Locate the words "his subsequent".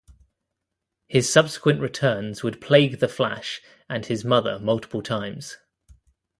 1.05-1.79